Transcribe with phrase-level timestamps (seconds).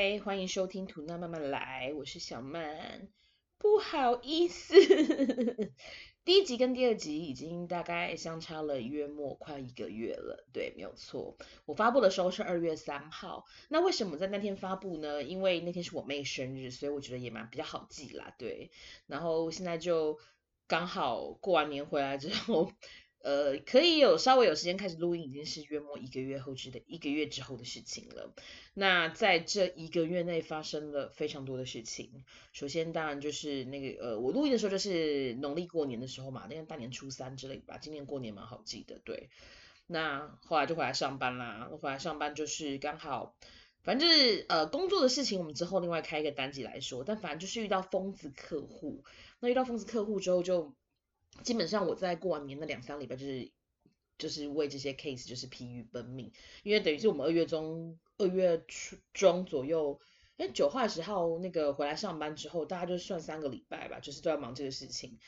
[0.00, 3.08] 嗨，欢迎收听吐纳慢慢来，我是小曼。
[3.58, 4.76] 不好意思，
[6.24, 11.36] 第一集跟第二集已经大概相差了约莫快一个月了，对，没有错。
[11.66, 15.24] 我发布的时候是二月三号，那为什么在那天发布呢？
[15.24, 18.70] 因为那天是我妹生日，所以我觉得也蛮比较好记啦，对。
[19.08, 20.20] 然后现在就
[20.68, 22.70] 刚好过完年回来之后。
[23.20, 28.32] 呃，可以有稍微有时间开始录音，已经是约莫一个月后之的一个月之后的事情了。
[28.74, 32.24] 那在这一个月内发生了非常多的事情。
[32.52, 37.76] 首先，当然就是那个呃，我录音的时候就是农历过年的时候嘛，那天大年初三之类吧。
[37.78, 39.28] 今年过年蛮好记的，对。
[39.88, 43.34] 那后来就回来上班啦，我回来上班就是刚好，
[43.82, 47.02] 反正就是呃工作的事情，我们之后另外开一个单集来说。
[47.02, 49.02] 但反正就是遇到疯子客户，
[49.40, 50.72] 那遇到疯子客户之后就。
[51.42, 53.50] 基本上我在过完年那两三礼拜，就是
[54.18, 56.32] 就是为这些 case 就是疲于奔命，
[56.64, 60.00] 因为等于是我们二月中二月初中左右，
[60.36, 65.18] 哎九号十号那个回来上班之后，大家就算三个礼拜吧，就是都要忙这个事情。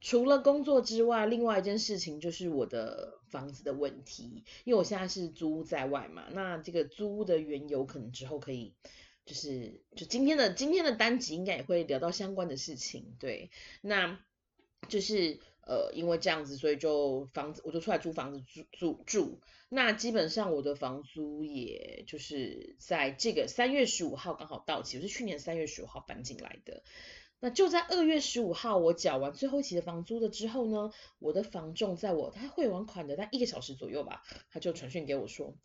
[0.00, 8.74] 除了工作之外，另外一件事情就是我的房子的问题，因为我现在是租在外嘛，那这个租屋的缘由可能之后可以，
[9.26, 13.50] 就是就今天的今天的单集应该也会聊到相关的事情，对，
[13.82, 14.18] 那。
[14.88, 19.40] 就是呃，因为这样子，所以就房子我就出来租房子住住住。
[19.68, 26.82] 那基本上我的房租也就是在这个三月十五号刚好到期，我是去年三月十五号搬进来的。
[27.38, 35.56] 那就在二月十五号我缴完最后一期的房租了之后呢，我的房仲在我他汇完款的在一个小时左右吧，他就传讯给我说，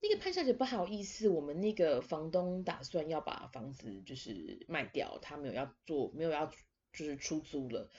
[0.00, 6.46] 那个潘小姐不好意思，我们那个房东打算要把房子就是卖掉，他没有要做，没有要
[6.92, 7.90] 就是出租了。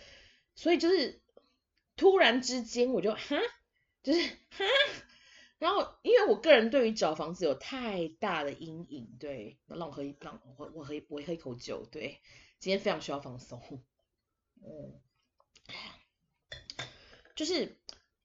[0.56, 1.22] 所以就是
[1.98, 3.38] 突然之间我就哈，
[4.04, 4.66] 就是哈，
[5.60, 12.22] 然后因为我个人对于找房子有太大的阴影，对，让我喝一让我我喝我喝一口酒，对，
[12.60, 13.84] 今天非常需要放松，
[14.62, 15.00] 嗯，
[17.36, 17.78] 就是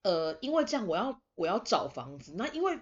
[0.02, 2.78] 呃因为这样我要我要找房子，那因为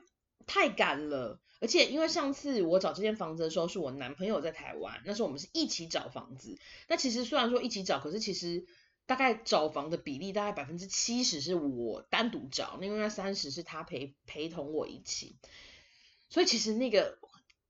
[0.46, 8.66] 太赶了，而且因为上次我找这间房子的时候是我男朋友在台湾，那时候我们是一起找房子，那其实虽然说一起找，可是其实。
[9.08, 15.38] 大概找房的比例大概百分之七十是我单独找，另外三十是他陪陪同我一起，
[16.28, 17.18] 所以其实那个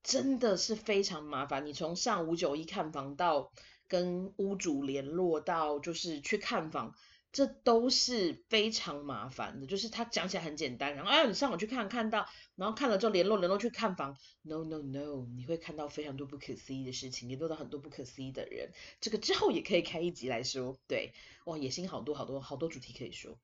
[0.03, 1.65] 真的是非常麻烦。
[1.65, 3.53] 你从上五九一看房到
[3.87, 6.93] 跟屋主联络到就是去看房。
[7.31, 12.25] 这都是非常麻烦的，就是他讲起来很简单，然后哎，你上网去看看到，
[12.55, 21.13] 然后看了之后联络联络去看房，no no no，你会看到非常多不可思议的事情，联络到很多不可思议的人，这个之后也可以开一集来说，对，
[21.45, 23.37] 哇，野心好多好多好多主题可以说，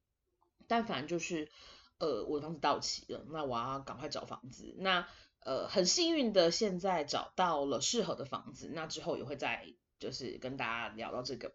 [0.68, 1.52] 但凡就是，
[2.00, 5.08] 呃，我的房子到期了，那我要赶快找房子，那
[5.42, 11.54] 呃，很幸运的现在找到了适合的房子，那之后也会再就是跟大家聊到这个。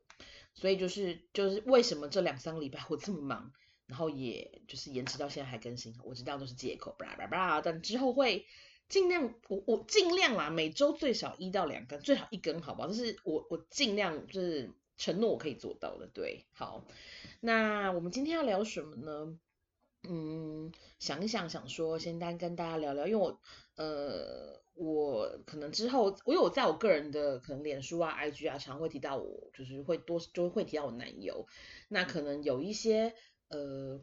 [0.55, 3.53] 所以就是就是为什么这两三个礼拜我这么忙，
[3.87, 8.47] 然后也就是延迟到现在还更新，我知道都是借口，叭叭叭，但之后会
[8.89, 12.89] 尽量我我尽量啦，每周最少一到两根，最好一根，好不好？
[12.89, 16.85] 这是我我尽量就是承诺我可以做到的，对，好，
[17.41, 19.39] 那我们今天要聊什么呢？
[20.03, 23.41] 嗯，想一想，想说先单跟大家聊聊，因为我
[23.77, 24.60] 呃。
[24.83, 31.47] 我可能之后，我有在我个人的可能脸书啊、IG 啊，常会提到我，就是会多就会提到我男友。
[31.89, 33.15] 那可能有一些
[33.49, 34.01] 呃，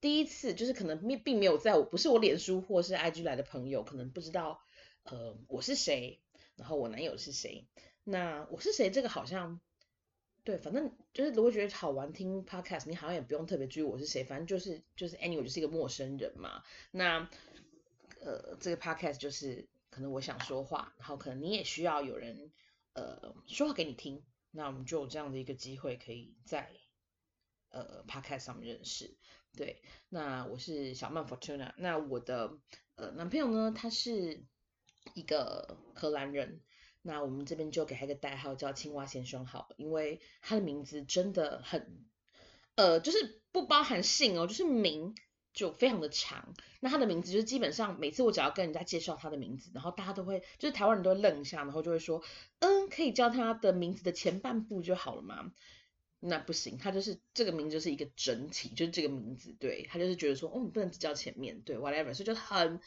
[0.00, 4.58] 第一次就是可能并并没有在我不是我脸书或是 IG 来的朋友，可能不知道
[5.04, 6.20] 呃我是谁，
[6.56, 7.68] 然后我男友是谁。
[8.02, 9.60] 那我是谁这个好像
[10.42, 16.64] 对，反正就是如果觉得好玩听 Podcast，你好像也不用特别注意我是谁，反正就是就是 anyway 就是一个陌生人嘛。
[16.90, 17.30] 那
[18.20, 19.68] 呃这个 Podcast 就是。
[19.96, 22.52] 可能我想说话，然后可能你也需要有人
[22.92, 26.70] 呃说话给你听，那我们就有这样的一个机会，可以在
[27.70, 29.16] 呃 podcast 上面认识。
[29.56, 32.58] 对，那我是小曼 Fortuna，那我的
[32.96, 34.44] 呃男朋友呢，他是
[35.14, 36.60] 一个荷兰人，
[37.00, 42.04] 那我们这边就给他一个代号叫青蛙先生好，因为他的名字真的很
[42.74, 45.14] 呃就是不包含姓哦，就是名。
[45.56, 52.22] 就非常的长，那他的名字就是基本上每次我只要跟人家介绍他的名字，然后大家都会就是台湾人都会愣一下，然后就会说，
[52.58, 55.50] 嗯，可以叫他的名字的前半部就好了吗？
[56.20, 62.78] 那不行，他就是这个名字就是一个整体，就是这个名字，对他就是觉得说，哦，你不能只叫前面，对，whatever，所以就很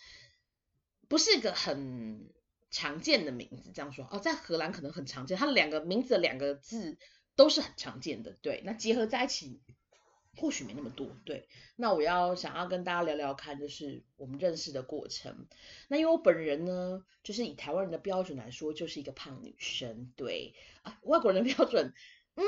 [1.07, 2.29] 不是一个很
[2.69, 6.99] 常见的名字，这样说哦，在荷兰可能很常见，他两个名字的两个字
[7.35, 9.59] 都是很常见的，对，那结合在一起。
[10.39, 11.47] 或许没那么多，对。
[11.75, 15.47] 那我要想要跟大家聊聊看，就是我们认识的过程。
[15.87, 20.53] 那因为我本人呢，就是以台湾人的标准来说，就是一个胖女生，对
[20.83, 21.93] 啊，外国人的标准，
[22.35, 22.43] 嗯，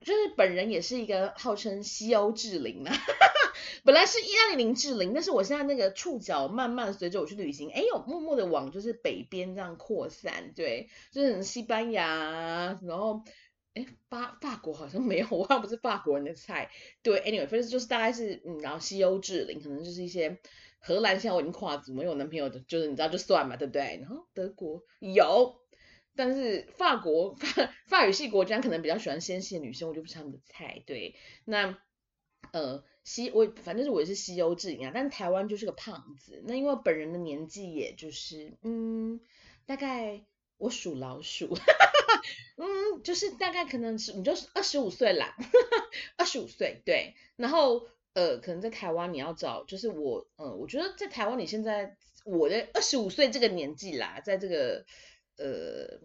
[0.00, 2.92] 就是本人也是一个号称西欧志玲啊，
[3.84, 13.22] 本来是意大利林志玲，但是我现在那个触角慢慢随着我去旅行，哎呦，默默的往就是北边这样扩散，对，就是西班牙，然后。
[13.74, 16.70] 哎，法法国好像没有，我好像不是法国人的菜。
[17.02, 20.38] 对，anyway，反正就是大概是，嗯，然后西欧志领，可能就是一些
[20.78, 23.98] 荷兰，现在我已经跨足，没有男朋友的，就是你知道就算嘛，对不对？
[24.02, 25.56] 然后德国有，
[26.14, 30.82] 但是法国法法语系国家可能比较喜欢纤细的女生，我就不是他们的菜。
[30.84, 31.14] 对，
[31.46, 31.78] 那
[32.52, 36.42] 呃西我反正是我也是西欧志领啊，但台湾就是个胖子。
[36.46, 39.18] 那因为本人的年纪也就是嗯，
[39.64, 40.22] 大概
[40.62, 41.58] 我属老鼠。
[42.56, 45.34] 嗯，就是大概可能是你就是二十五岁啦，
[46.16, 54.84] 二十五岁对，然后呃，可能在台湾你要找，就是我，嗯，我觉得在台湾你现在我的二十五岁这个年纪啦，在这个
[55.36, 55.98] 呃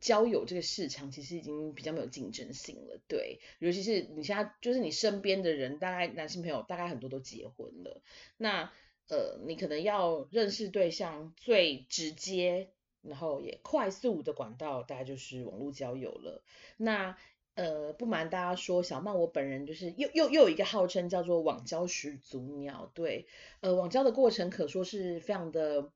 [0.00, 8.00] 交友这个市场其实已经比较没有竞争性了，对，尤其是你现在就是你身边的人，大概男性朋友大概很多都结婚了，
[8.38, 8.72] 那
[9.08, 12.70] 呃，你可能要认识对象最直接。
[13.04, 16.42] 然后也快速的管道，大概就是网络交友了。
[16.76, 17.16] 那
[17.54, 22.90] 呃，不瞒大家说，小曼我本人就是又又又有一个号称叫做网交始祖鸟。
[22.94, 23.28] 对，
[23.60, 25.92] 呃，网交的过程可说是非常的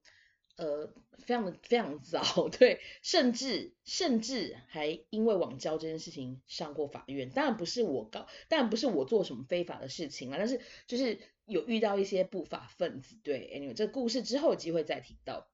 [0.57, 2.49] 呃，非常的非常早。
[2.57, 7.31] 对，甚至甚至还因为网交这件事情上过法院。
[7.31, 13.17] 当然不是我搞，当然不是我做什么非法的事情啊，但是就是有遇到一些不法分子。
[13.25, 15.49] 对，anyway，这个故事之后有机会再提到。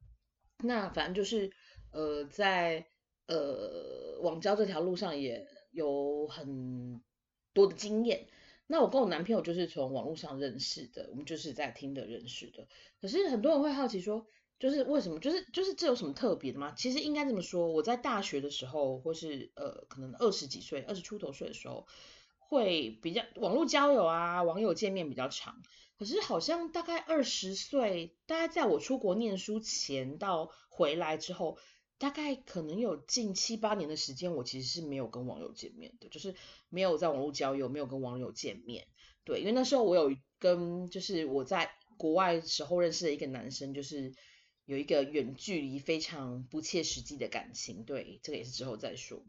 [0.59, 1.51] 那反正就是，
[1.93, 2.87] 呃，在
[3.27, 7.03] 呃网交这条路上也有很
[7.53, 8.29] 多的经验。
[8.67, 12.67] 那我跟我男朋友就是从网络上认识的，我们就是在听的认识的。
[12.99, 14.27] 可是很多人会好奇说，
[14.59, 15.21] 就是为什么？
[15.21, 16.73] 就是就是这有什么特别的吗？
[16.75, 21.87] 其实应该这么说，我在大学的时候，或是呃可能二十几岁、二十出头岁的时候，
[22.39, 25.61] 会比较网络交友啊，网友见面比较长。
[25.99, 31.59] 可是好像大概二十岁，大概在我出国念书前到回来之后，
[31.99, 36.35] 大概可能有近七八年的时间，我其实是没有跟网友见面的，就是
[36.69, 38.87] 没有在网络交友，没有跟网友见面。
[39.25, 44.13] 对，因为那时候我有跟，就是我在国外时候认识的一个男生，就是
[44.67, 47.85] 有一个远距离非常不切实际的感情。
[47.85, 49.25] 对，这个也是之后再说。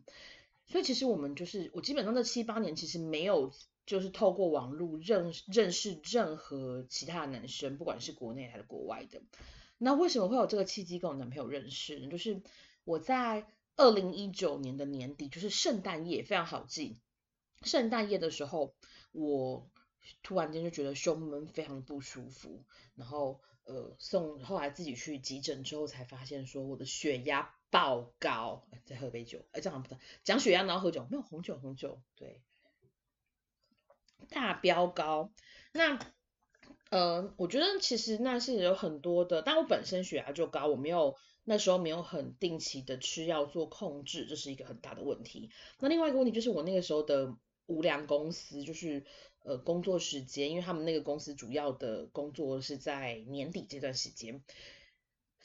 [0.67, 3.53] 所以其实我们就是我基本上这七八年其实没有。
[3.87, 9.21] 就是透过网络认认识任何其他的男生，不管是国内还是国外的。
[9.77, 12.09] 那为什么会有这个契机跟我男朋友认识呢？
[12.09, 12.41] 就是
[12.83, 13.45] 我在
[13.75, 16.97] 二零一九年的年底，就是圣诞夜，非常好记。
[17.61, 18.73] 圣诞夜的时候，
[19.11, 19.69] 我
[20.23, 22.63] 突然间就觉得胸闷，非常不舒服。
[22.95, 28.65] 然后呃，送后来自己去急诊之后，才发现说我的血压爆高。
[28.85, 32.41] 再喝杯酒，哎，这样不对，讲血压然后喝酒，没有红酒，红酒对。
[34.29, 35.31] 大飙高，
[35.73, 35.99] 那
[36.89, 45.49] 呃，我觉得其实那是有很多的，但我本身血压就高，我没有那时候没有很定期的吃药做控制，这是一个很大的问题。
[45.79, 47.35] 那另外一个问题就是我那个时候的
[47.65, 49.03] 无良公司，就是
[49.43, 54.43] 呃工作时间，因为他们那个公司主要的工作是在年底这段时间，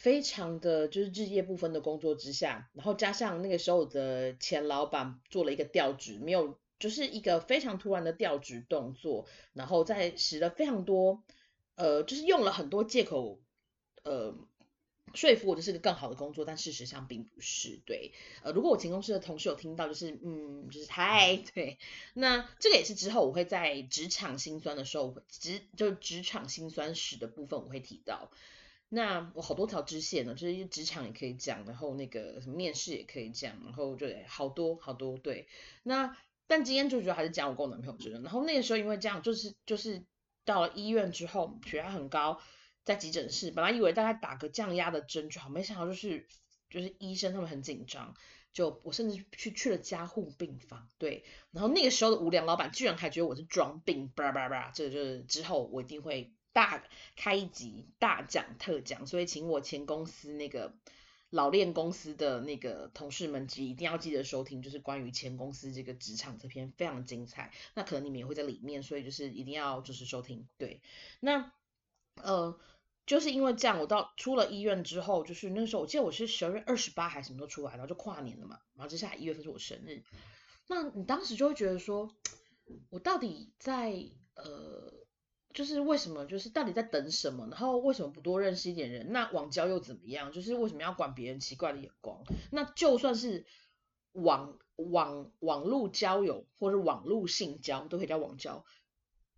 [0.01, 6.59] 非常的就是日夜不分的工作之下，然后加上那个时候的前老板做了一个调职，没有。
[6.81, 11.23] 就是一个非常突然的调职动作，然后在使得非常多，
[11.75, 13.39] 呃，就是用了很多借口，
[14.03, 14.35] 呃，
[15.13, 17.79] 说服我这是个更好的工作，但事实上并不是。
[17.85, 21.79] 对，呃，如果我前公司的同事有听到，就是嗯，就是太 对，
[22.15, 28.31] 那这个也是之后我会在职场心酸的时候，职就职场心酸史的部分我会提到。
[28.91, 35.49] 那我好多条支线呢，就是职场也可以讲，然后那个面试也可以讲，然后就，好多好多对，
[35.83, 36.15] 那。
[36.53, 38.21] 但今天最主要还是讲我跟我男朋友之间。
[38.25, 40.03] 然后那个时候因为这样，就是就是
[40.45, 42.41] 到了医院之后，血压很高，
[42.83, 46.27] 在急诊室，本来以为大概打个降压的针就好，没想到就是
[46.69, 48.17] 就是医生他们很紧张，
[48.53, 56.85] 就我甚至去去了加护病房，对，然后那个时候的无良老板居然还觉得我是装病，叭叭叭，这就是之后我一定会大
[57.17, 60.75] 开一集大讲特讲，所以请我前公司那个。
[61.33, 67.53] 老练公司的那个同事们，记一定要记得收听，就是关于前公司这个职场这篇非常精彩。
[67.75, 70.49] 那可能你们也会在里面，所以就是一定要就是收听。
[70.59, 70.83] 对，
[71.21, 71.53] 那
[72.21, 72.59] 呃，
[73.07, 80.03] 就是因为这样，我到出了医院之后，就是那时候我记得我是十二月二十八还是什么时候出来，然后就跨年了嘛，然后接下来一月份是我生日。
[80.67, 82.13] 那你当时就会觉得说，
[82.89, 83.93] 我到底在
[84.35, 85.00] 呃，
[85.53, 87.49] 就是为什么，就是到底在等什么？
[87.51, 89.13] 然后为什么不多认识一点人？
[89.13, 90.31] 那网交又怎么样？
[90.33, 92.23] 就是为什么要管别人奇怪的眼光？
[92.51, 93.45] 那就算是
[94.13, 98.65] 网网网络交友或者网络性交，都可以叫网交，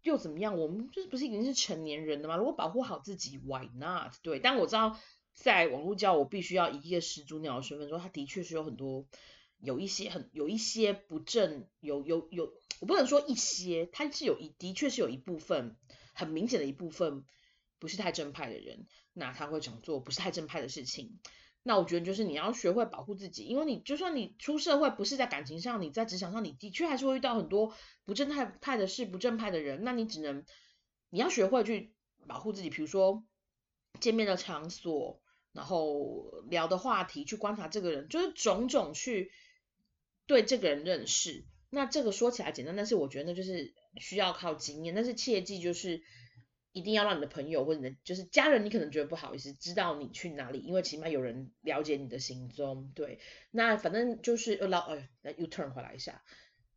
[0.03, 0.59] 又怎么样？
[0.59, 2.37] 我们就是不是已经是成年人了吗？
[2.37, 4.13] 如果保护好自己，Why not？
[4.23, 4.99] 对，但我知道
[5.35, 9.07] 在网络交，我必须要一个始祖鸟的身份说，他的确是有很多。
[9.65, 15.77] 有一些很有一些不正，有有有，我不能说一些，他是有一的确是有一部分
[16.13, 17.25] 很明显的一部分
[17.79, 21.19] 不是太正派的人，那他会想做不是太正派的事情。
[21.63, 29.85] 那我觉得就是你要学会保护自己，因为你就算你出社会不是在感情上，你在职场上，你的确还是会遇到很多不正派派的事、不正派的人。
[29.85, 30.45] 那你只能
[31.11, 31.95] 你要学会去
[32.27, 33.25] 保护自己，比如说
[34.01, 35.21] 见面的场所，
[35.53, 39.31] 然后聊的话题，去观察这个人，就是种种去。
[40.25, 44.95] 对这个人认识，那这个说起来简单，但是我觉得那就是需要靠经验。
[44.95, 46.03] 但是切记就是
[46.73, 52.93] 一定要让你的朋友或者你的就是家人，你可能觉得不好意思，知道你去哪里，因为起码有人了解你的行踪。
[52.95, 53.19] 对，
[53.51, 56.23] 那反正就是老哎，来 U turn 回来一下。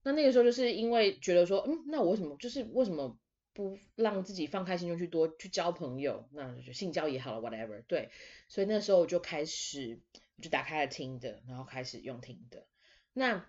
[0.04, 3.20] 那那个时候就是因为觉得说，嗯，那我为什么就是为什么
[3.54, 6.30] 不让自己放开心胸去多去交朋友？
[6.32, 7.84] 那就性交也好了，whatever。
[7.88, 8.12] 对，
[8.48, 10.00] 所以那时候我就开始
[10.42, 12.66] 就打开了听的，然后开始用听的。
[13.14, 13.46] 那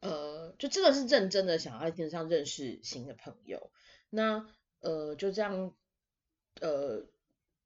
[0.00, 3.70] 呃，就真的是认真的想要在电视上认识新的朋友。
[4.10, 4.46] 那
[4.80, 5.74] 呃，就这样，
[6.60, 7.06] 呃，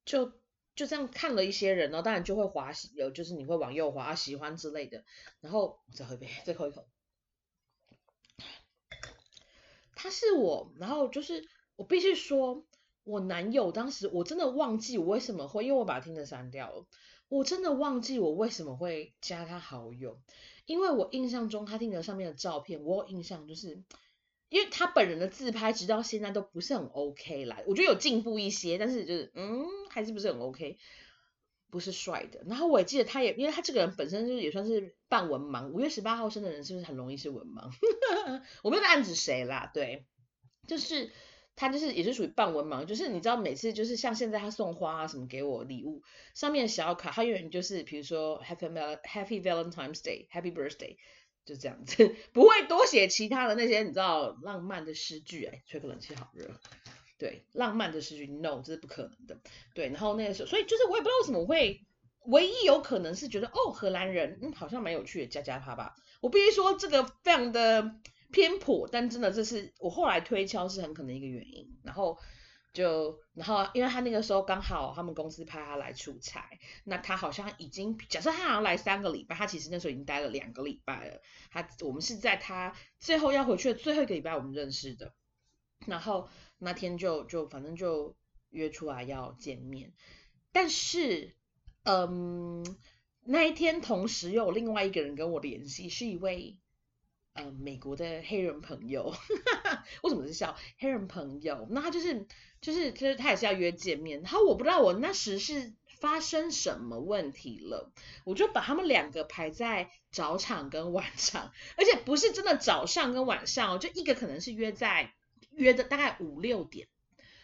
[0.05, 0.33] 就
[0.75, 5.03] 就这样看了一些人，然后当然就会滑，有就是你会往右滑，喜欢之类的。
[5.41, 6.87] 然后再喝一杯，最后一口。
[9.95, 12.65] 他是我，然后就是我必须说，
[13.03, 16.85] 我男友当时我真的忘记我为什么会，因为我把听的删掉了，
[17.29, 20.19] 我真的忘记我为什么会加他好友。
[20.65, 23.83] 因为我印象中他听的上面的照片，我有印象就是，
[24.49, 30.77] 因为他本人的自拍直到现在都不是很 OK 啦，我觉得有进步一些，但是就是嗯，还是不是很 OK，
[31.69, 32.43] 不是帅的。
[32.47, 37.71] 然后我也记得他也，因为他这个人本身就是也算是半文盲，五月十八号生的人是不是很容易是文盲？
[38.63, 40.05] 我没有在暗指谁啦，对，
[40.67, 41.11] 就是。
[41.55, 46.01] 他就是也是属于半文盲，就是你知道每次就是像现在他送花啊什么给我礼物，
[46.33, 48.69] 上面小卡他永远就是比如说 Happy
[49.03, 50.97] Happy Valentine's Day Happy Birthday
[51.45, 56.49] 就这样子， 不会多写其他的那些你知道浪漫的诗句哎，吹个冷气好热，
[57.19, 59.37] 对，浪漫的诗句 No 这是不可能的，
[59.75, 61.85] 对，然后那个时候所以就是我也不知道为什么会，
[62.25, 67.95] 唯一有可能是觉得哦荷兰人嗯好像蛮有趣的，加加他吧，我必须说这个非常的。
[68.33, 71.79] 偏颇，但真的这是我后来推敲是很可能一个原因。
[71.83, 72.17] 然后
[72.73, 76.49] 就，然后因为他那个时候刚好他们公司派他来出差，
[76.83, 81.21] 那他好像已经假设他好像来三个礼拜，他其实那时候已经待了两个礼拜了。
[81.51, 85.13] 他我们是在他最后要回去的最后一个礼拜我们认识的，
[85.85, 88.15] 然后那天就就反正就
[88.49, 89.93] 约出来要见面，
[90.51, 91.35] 但是
[91.83, 92.65] 嗯
[93.23, 96.57] 那一天同时又有另外一个人跟我联系，是一位。
[97.33, 99.11] 呃，美国的黑人朋友，
[100.03, 101.67] 为什么是笑黑人朋友？
[101.71, 102.27] 那他就是
[102.61, 107.91] 就是就是他也是要约见面，然后我不知道我那时是发生什么问题了，
[108.23, 115.11] 我就把他们两个排在早场跟晚场，而且不是真的早上跟晚上哦，就一个可能是约在
[115.49, 116.87] 约的大概五六点，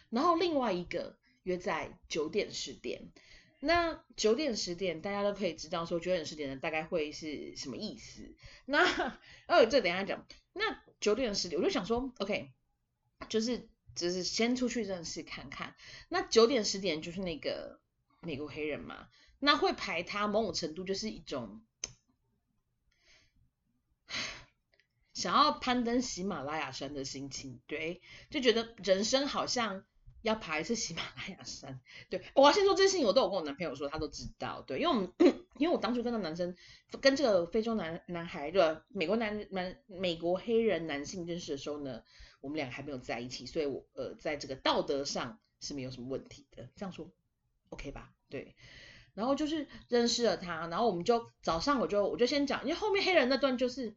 [0.08, 3.08] 然后另外一个约在九点十点。
[3.62, 8.34] 那九点十点，大家都可以知道说九点十点的大概会是什么意思。
[8.64, 8.82] 那
[9.46, 10.26] 哦，这等下讲。
[10.54, 12.52] 那九点十点，我就想说，OK，
[13.28, 15.76] 就是只是先出去认识看看。
[16.08, 17.80] 那九点十点就是那个
[18.22, 21.62] 美国黑人嘛，那会排他某种程度就是一种
[25.12, 28.00] 想要攀登喜马拉雅山的心情，对，
[28.30, 29.84] 就觉得人生好像。
[30.22, 35.10] 要爬一次喜马拉雅山，对我要先说这件事情，我都有跟我男朋友说，他都知道，对，因为我们
[35.56, 36.54] 因为我当初跟那男生
[37.00, 42.02] 跟这个非洲男男孩对美国男男美国黑人男性认识的时候呢，
[42.40, 47.10] 我们俩还没有在一起，所以我呃在这个道德上是没有什么问题的，这样说
[47.70, 48.12] OK 吧？
[48.28, 48.54] 对，
[49.14, 53.94] 然后就是认识了他，然后我们就早上我就我就先讲，因为后面黑人那段就是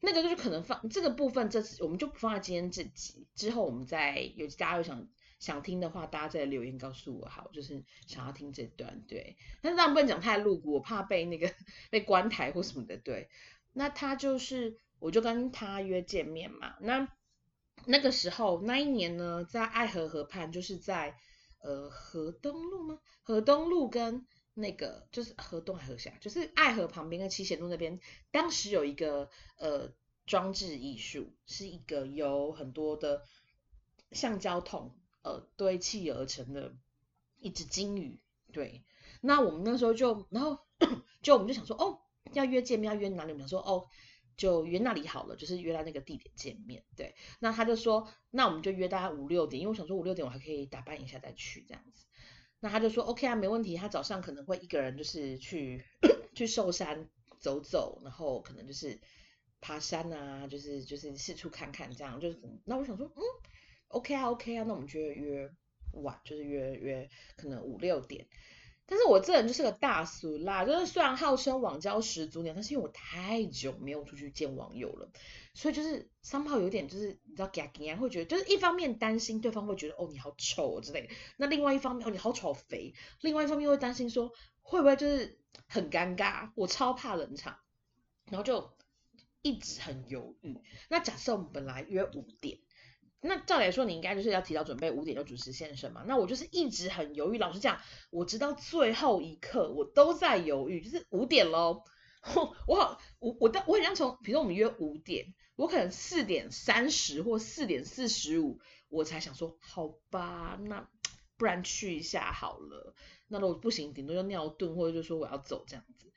[0.00, 5.06] 那个就是可能放这个部分，这次我们就不放在今天这集，之后我们再有大家有想。
[5.38, 9.36] 想听的话，大家在留言告诉我好，就是想要听这段，对。
[9.60, 11.52] 但是当然不能讲太露骨，我怕被那个
[11.90, 13.28] 被关台或什么的，对。
[13.72, 16.76] 那他就是，我就跟他约见面嘛。
[16.80, 17.06] 那
[17.84, 21.14] 那个时候那一年呢，在爱河河畔，就是在
[21.60, 22.98] 呃河东路吗？
[23.22, 28.00] 河东路跟那个就是河东还河下，就是爱河旁边跟七贤路那边，
[28.30, 29.28] 当时有一个
[29.58, 29.92] 呃
[30.24, 33.22] 装置艺术，是一个有很多的
[34.12, 36.74] 橡胶桶呃堆砌而成的
[37.38, 38.20] 一只金鱼。
[38.52, 38.84] 对，
[39.20, 40.58] 那我们那时候就，然后
[41.20, 41.98] 就我们就想说，哦，
[42.32, 43.32] 要约见面，要约哪里？
[43.32, 43.86] 我们想说，哦，
[44.36, 46.84] 就约那里好了，就是约在那个地点见面。
[46.96, 52.06] 对，那他就说，那我们就约大概五六点，因为我想说五六点我还可以打扮一下再去这样子。
[52.60, 53.76] 那他就说 OK 啊，没问题。
[53.76, 55.84] 他早上可能会一个人就是去
[56.34, 58.98] 去寿山走走，然后可能就是
[59.60, 62.18] 爬山啊，就是就是四处看看这样。
[62.20, 63.22] 就是那我想说，嗯
[63.88, 65.50] ，OK 啊 OK 啊，那我们就约
[65.92, 68.26] 晚，就是约约可能五六点。
[68.88, 75.10] 但是我这人就是个大俗啦，就是虽然号称网交十足年，但是因为我太久没有出去见网友了，
[75.54, 87.58] 所以就是三炮有点就是你知道嘎嘎会觉得就是一方面担心对方会觉得哦你好丑之类的，那另外一方面哦你好丑肥，另外一方面会担心说会不会就是很尴尬，我超怕冷场，
[88.26, 88.70] 然后就
[89.42, 90.60] 一直很犹豫。
[90.88, 92.60] 那假设我们本来约五点。
[93.20, 96.04] 那照理来说，你应该就是要提早准备五点就准时现身嘛。
[96.06, 97.80] 那我就是一直很犹豫，老实讲，
[98.10, 101.82] 我直到最后一刻我都在犹豫，就是五点喽。
[102.66, 108.58] 我好，我我到我好像从，比如说我们约五点，我可能四点三十或四点四十五，
[108.88, 110.88] 我才想说，好吧，那
[111.36, 112.94] 不然去一下好了。
[113.28, 116.12] 那如果不行，顶多就尿遁，或者就说我要走这样子，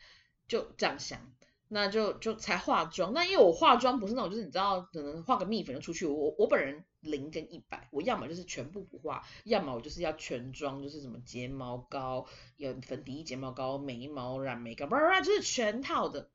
[0.48, 1.32] 就这样想。
[1.72, 6.08] 那就就才化妆，那因为我化妆不是那种，就是你知道，可能化个蜜粉就出去。
[6.08, 12.28] 我我本人零跟一百，我要么就是全部不画，要么我就是要全妆，就是什么睫毛膏、
[12.58, 16.30] 有粉底液、睫毛膏、眉毛染眉膏，不不就是全套的。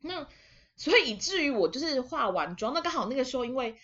[0.00, 0.28] 那
[0.76, 3.76] 所以以至于我就是化完妆，那刚好那个时候，因为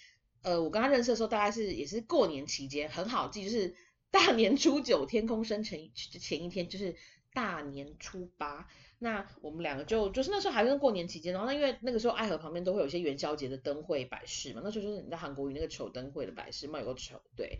[0.42, 3.74] 呃我跟他认识的时候，大概是也是过年期间，很好记，就是
[4.10, 6.94] 大年初九天空生成前一天，就是
[7.34, 8.66] 大年初八。
[8.98, 17.58] 那我们两个就就是那时候还是过年期间，然后那因为那个时候爱河旁边都会有一些元宵节的灯会摆饰嘛，那时候就是你在韩国语那个丑灯会的摆饰嘛，有个丑对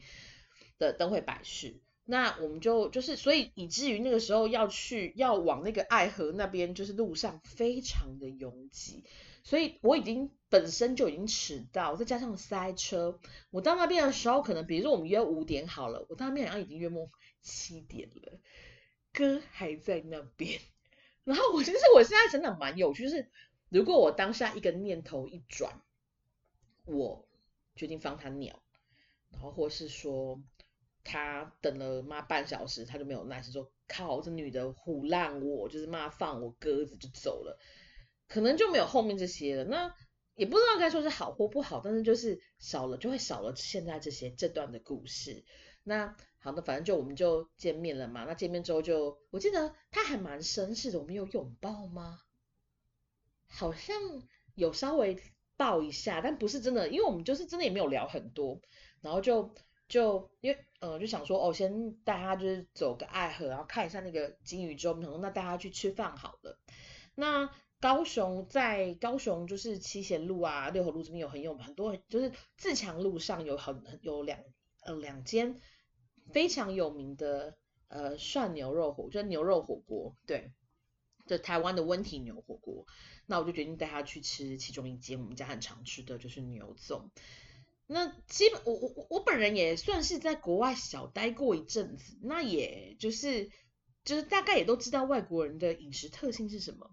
[0.79, 9.05] 的灯会摆饰，那我们就就是所以以至于那个时候要去要往那个爱河那边，就是路上非常的拥挤，
[9.43, 13.19] 所以我已经本身就已经迟到，再加上塞车，
[13.51, 17.11] 我到那边的时候可能比如说我们约五点好了，我到那边好像已经约莫
[17.43, 18.41] 七点了，
[19.15, 20.61] 哥还在那边。
[21.25, 23.31] 然后我其实我现在真的蛮有趣，就是
[23.71, 25.81] 如果我当下一个念头一转，
[26.85, 27.27] 我
[27.75, 28.63] 决定放他鸟，
[29.31, 30.43] 然后或是说
[31.03, 37.59] 他等了妈半小时，他就没有耐心说靠这女的唬烂我，就是骂放我鸽子就走了，
[38.29, 39.65] 可能就没有后面这些了。
[39.65, 39.95] 那
[40.35, 45.45] 也不知道该说是好或不好，但是就是少了就会少了现在这些这段的故事。
[45.83, 48.25] 那好的，反正就我们就见面了嘛。
[48.25, 50.99] 那见面之后就，我记得他还蛮绅士的。
[50.99, 52.21] 我们有拥抱吗？
[53.47, 53.97] 好像
[54.55, 55.17] 有稍微
[55.57, 58.61] 抱一下，但不是真的，因为我们就是真的也没有聊很多。
[59.01, 59.55] 然后就
[59.87, 66.59] 就因为呃就想说哦，先带他就是走个爱河，然后看一下那个金鱼之后，那带他去吃饭好了。
[67.15, 67.49] 那
[67.85, 74.41] 高雄在高雄就是七贤路啊、六合路这边有很有很多，就是自强路上有很有两
[74.87, 75.61] 呃两间。
[76.33, 80.51] 非常有名的呃涮牛肉火，就是牛肉火锅，对，
[81.27, 82.87] 就台湾的温体牛火锅。
[83.27, 87.11] 那我就决定带他去吃其中一间我们家很常吃的就是牛粽。
[87.87, 93.51] 那基本我我我本人也算是在国外小待过一阵子，那也就是
[94.05, 96.91] 就是大概也都知道外国人的饮食特性是什么。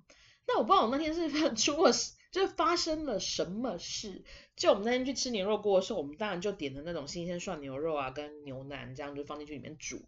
[0.53, 1.91] 那我不知道我那天是 出了。
[2.31, 4.23] 就是发生了什么事？
[4.55, 10.07] 就我们那天去吃牛肉锅的时候，我们当然就点的那种新鲜涮牛肉啊，跟牛腩这样就放进去里面煮。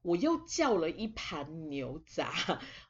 [0.00, 2.32] 我又叫了一盘牛杂，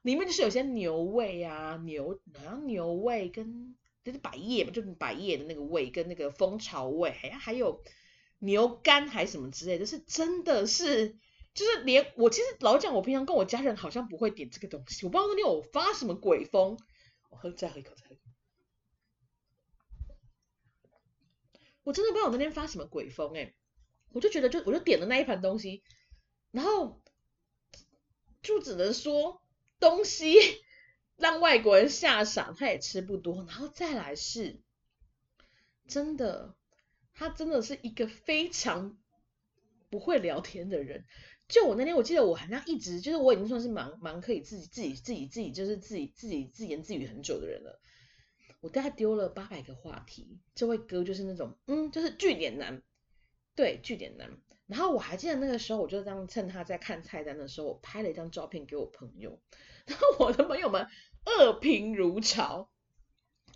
[0.03, 7.83] 里面就是有些牛味啊，牛好像牛味跟就是百叶嘛，就百叶的那个味跟那个蜂巢味，还还有
[8.39, 11.17] 牛肝还什么之类的，是真的是
[11.53, 16.79] 就是连我其实老讲，我平常跟我家人好像不会点这个东西，我不知道那天我发什么鬼疯。
[17.29, 18.17] 我喝再喝一口，再喝。
[21.85, 23.55] 我真的不知道我那天发什么鬼疯哎，
[24.11, 25.83] 我就觉得就我就点了那一盘东西，
[26.51, 27.01] 然后
[28.43, 29.43] 就只能说
[29.81, 30.37] 东西
[31.17, 34.61] 让外国人吓傻，他也吃不多，然后再来是
[35.87, 36.55] 真的，
[37.14, 38.99] 他真的是一个非常
[39.88, 41.07] 不会聊天的人。
[41.49, 47.81] 就我那天我记得我好像一直就是我已经算是蛮蛮可以自己自己自己自己就是自己自己自言自语很久的人了。
[48.61, 52.83] 我大概丢了八百个话题，这位哥就是那种，嗯，就是据点男，
[53.55, 54.31] 对，据点男。
[54.67, 59.41] 然后我还记得那个时候，我就这样趁他在看菜单的时候，我拍了一张照片给我朋友，
[59.87, 60.87] 然后我的朋友们
[61.25, 62.69] 恶评如潮，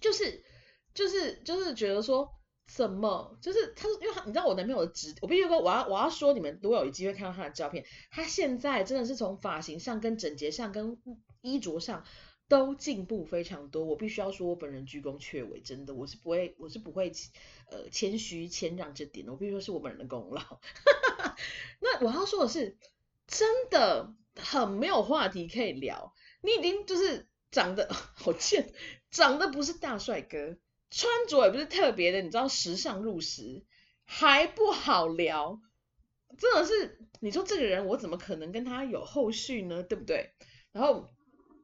[0.00, 0.42] 就是
[0.94, 2.32] 就是就是觉得说。
[2.74, 3.36] 怎么？
[3.42, 10.96] 就是他，因为他你知道我男朋友的直，我必须说我要我要说你们如果有机会看到他的照片，他现在真的是从发型上、跟整洁上、跟
[11.42, 12.02] 衣着上
[12.48, 13.84] 都进步非常多。
[13.84, 17.12] 我必须要说，我本人居功却伟，真的，我是不会我是不会
[17.70, 19.32] 呃谦虚谦让这点的。
[19.32, 20.40] 我必须说是我本人的功劳。
[21.80, 22.78] 那我要说的是，
[23.26, 26.14] 真的很没有话题可以聊。
[26.40, 28.72] 你已经就是长得 好贱，
[29.10, 30.56] 长得不是大帅哥。
[30.92, 33.64] 穿着也不是特别的，你知道时尚入时
[34.04, 35.58] 还不好聊，
[36.38, 39.82] 真的是你说这个人我怎么可能跟他有后续呢？
[39.82, 40.32] 对不对？
[40.70, 41.08] 然后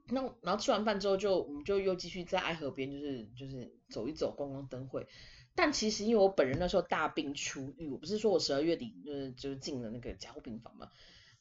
[0.07, 5.07] 那然后吃完饭之后就我们就又继续在爱河边就是就是走一走逛逛灯会，
[5.55, 10.89] 但其实因为我本人那时候大病初愈，我不是说我十二月底就是就是进了那个加护病房嘛。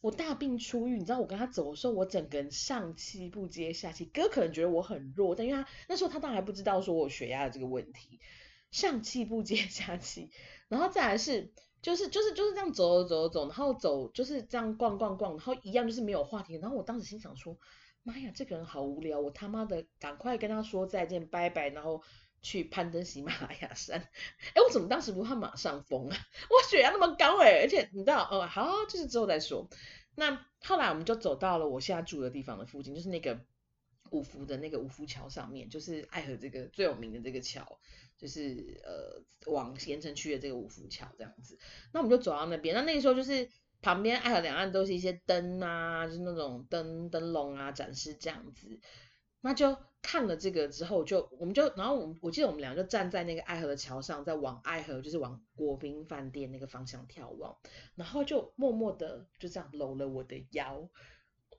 [0.07, 4.05] 我大病初愈，你知道我跟他走的时候，我整个人上气不接下气。
[4.05, 8.21] 哥可能觉得我很弱，但因为他那时候他当然还不知道说我血压的这个问题，
[8.71, 10.31] 上气不接下气。
[10.69, 16.55] 然后再来是，就是就是就是这样走走走，然后走就是这样逛逛逛，然后一样就是没有话题。
[16.55, 17.57] 然后我当时心想说，
[18.03, 22.01] 妈呀，这个人好无聊，我他妈的赶快跟他说再见，拜拜，然后
[22.41, 23.99] 去攀登喜马拉雅山。
[24.53, 26.15] 哎，我怎么当时不怕马上疯啊？
[26.49, 29.67] 我血压那么高哎，而且你知道，哦，好，就是之后再说。
[30.19, 33.39] 那后来我们就走到了我现在住的地方的附近，就是那个
[34.09, 37.79] 五福的那个五福桥上面，就是爱河这个最有名的这个桥，
[38.17, 41.59] 就是呃往盐城区的这个五福桥这样子。
[41.93, 43.47] 那我们就走到那边，那那个时候就是
[43.79, 48.79] 旁边爱河两岸都是一些灯啊，就是那种灯灯笼啊展示这样子。
[49.41, 57.55] 那就看了这个之后，就我们就然后我我记得我们俩就站在那个爱河的桥上，在往爱河就是往国宾饭店那个方向眺望，
[57.95, 60.89] 然后就默默的就这样搂了我的腰。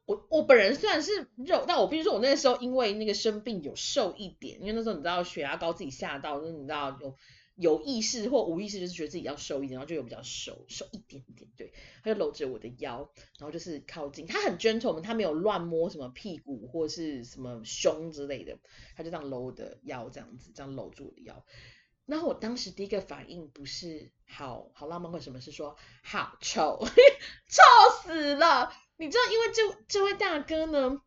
[0.06, 7.14] 我我本人虽然是肉，但我必须说，我那时候因为那个生病有瘦一点，因为那时候你知道血压高，自己吓到，就是你知道有。
[7.58, 11.72] 有意识或无意识，就是觉得自己要瘦一点，然后就有比较瘦，瘦一点点，对，
[12.04, 18.56] 他就搂着我的腰，然后就是靠近，他很 gentle，他没有乱摸什么屁股或是什么胸之类的，
[18.96, 21.44] 他就这样搂我的腰，这样子，这样搂住我的腰。
[22.06, 26.78] 然后我当时第一个反应不是好好浪漫或什么，是说好臭，
[27.50, 27.62] 臭
[28.02, 28.72] 死了。
[28.96, 31.02] 你知道，因为这这位大哥呢，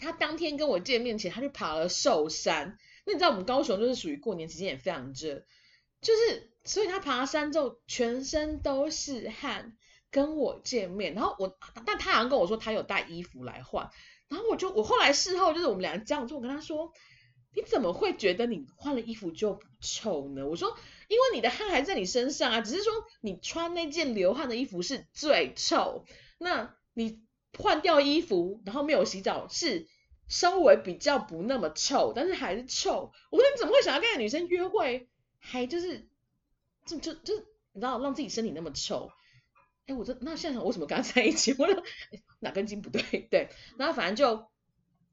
[0.00, 2.78] 他当天跟我见面前，他就爬了寿山。
[3.04, 5.44] 那你知道我们高雄就是属于过年期间也非常热。
[6.02, 9.76] 就是，所以他爬山之后全身都是汗，
[10.10, 13.88] 跟我见面，然后我，但他好像跟我说他有带衣服来换，
[14.28, 16.92] 然后我就，我后来事后就是我们两个这样做，我跟他说，
[17.54, 20.44] 你怎么会觉得你换了衣服就不臭呢？
[20.46, 26.04] 我说，因为你的汗还在你身上啊，只是说你穿那件流汗的衣服是最臭，
[26.38, 27.22] 那你
[27.56, 29.86] 换掉衣服然后没有洗澡是
[30.26, 33.12] 稍微比较不那么臭，但是还是臭。
[33.30, 35.08] 我说你怎么会想要跟女生约会？
[35.44, 36.08] 还就是，
[36.86, 37.34] 就就就
[37.72, 39.10] 你知道让自己身体那么臭，
[39.86, 41.52] 哎，我这那现在我怎么跟他在一起？
[41.58, 41.66] 我
[42.38, 43.02] 哪根筋不对？
[43.28, 44.46] 对，然后反正就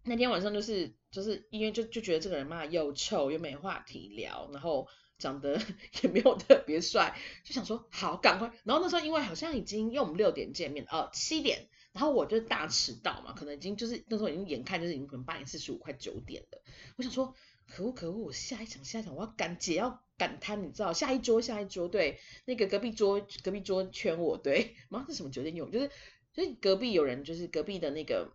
[0.04, 4.88] 那天晚上就是就是因为就就觉得这个人嘛又臭又没话题聊，然后
[5.18, 5.60] 长得
[6.04, 8.52] 也没有特别帅，就想说好赶快。
[8.64, 16.62] 然后那时候因为好像已经因为我们六点见面哦七点，然后我就大迟到嘛，可能已经就是那时候已经眼看就是已经可能八点四十五快九点了，
[16.98, 17.36] 我想说。
[17.72, 18.18] 可恶可恶！
[18.26, 20.94] 我下一场下一场我要赶姐要感叹，你知道？
[20.94, 25.72] 下一桌下一桌，对，那个隔壁桌隔壁桌圈我，对， 妈是什么酒店用？
[25.72, 25.90] 就是
[26.34, 28.32] 就是隔壁有人，就是隔壁的那个，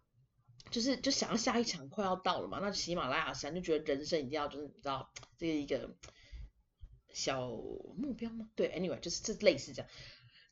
[0.70, 5.94] 就是就想要下一场快要到了嘛，那喜马拉雅山就觉得人生一定要就是你知道这一个
[7.12, 7.46] 小
[7.96, 8.48] 目标吗？
[8.56, 9.90] 对，anyway 就是这类似这样。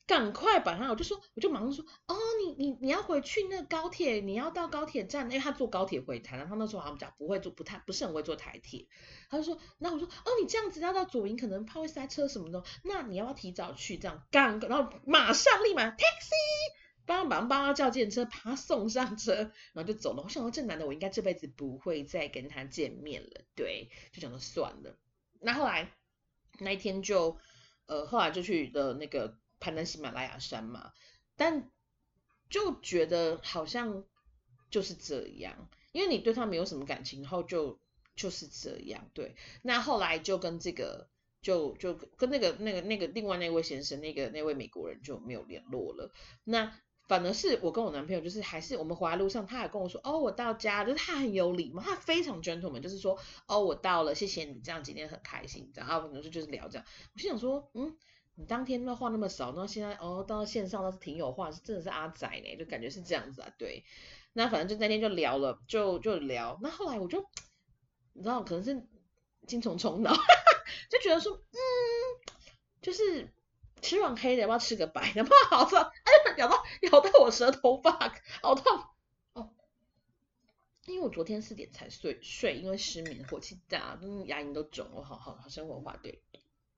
[0.05, 8.89] 赶快把他，我就说，我就马上说，哦，你你你要回去那高铁，你要到高铁站，因为他坐高铁回台南，他那时候好像讲不会坐，不太不是很会坐台铁，
[9.31, 13.97] 他就说，那我说，哦，你这样子要到左营，可能怕会塞车什么的，那你要不要提早去？
[13.97, 16.33] 这样赶，然后马上立马 taxi，
[17.07, 19.35] 帮帮帮他叫电车，把他送上车，
[19.73, 20.23] 然后就走了。
[20.25, 24.99] 我想说，这男的我应该这辈子不会再跟他见面了，对，就想说算了。
[25.41, 25.93] 那后来
[26.59, 27.39] 那一天就，
[27.87, 29.39] 呃，后来就去的那个。
[29.63, 30.93] 攀登喜马拉雅山嘛，
[31.37, 31.71] 但
[32.51, 34.05] 就觉得好像
[34.71, 37.79] 就是这样，因为你对他没有什么感情，然后就
[38.17, 39.37] 就是这样，对。
[39.63, 41.09] 那后来就跟这个，
[41.41, 46.11] 就就跟那个那个那个另外那位先生，那个那位美国人就没有联络了。
[46.45, 46.75] 那
[47.09, 56.87] 反而是我跟我男朋友，就是还是我们回来路上，他还跟我说，哦，我到家，就是他很有礼貌，他非常 gentleman，就是说，哦，我到了，谢谢你，这样今天很开心，然后可能就就是聊这样。
[57.15, 57.97] 我心想说，嗯。
[58.35, 63.53] 你当天那话那么少，那现在哦到线上倒是挺有话，是真的是阿仔呢，就感觉是这样子啊。
[63.59, 63.85] 对，
[64.33, 66.59] 那反正就那天就聊了，就就聊。
[66.63, 67.29] 那后来我就，
[68.15, 68.87] 你知道可能是
[69.47, 70.13] 精虫虫脑，
[70.91, 71.57] 就觉得说，嗯，
[72.81, 73.29] 就是
[73.83, 75.23] 吃完黑的要不要吃个白的？
[75.25, 76.57] 不好吃，哎，咬到
[76.91, 78.83] 咬到我舌头吧，好痛
[79.35, 79.51] 哦。
[80.87, 86.23] 因为我昨天四点才睡睡，因为失眠，火气大，嗯，牙龈都肿，我好好好生活化，对，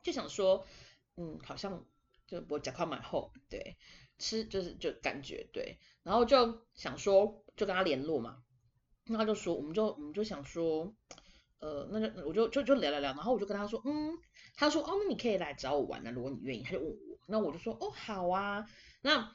[0.03, 0.67] 就想说，
[1.17, 1.85] 嗯，好像
[2.27, 3.77] 就我脚块蛮厚，对，
[4.19, 8.43] 吃就是就感觉对，然后就想说就跟他联络嘛，
[9.07, 10.95] 那他就说，我们就我们就想说。
[11.61, 14.19] 呃，那就我就就就聊聊聊，然后我就跟他说，嗯，
[14.55, 16.63] 他说，哦，那你可以来找我玩啊，如果你愿意。
[16.63, 18.69] 他就问我，那我就说，哦，好啊，
[19.01, 19.35] 那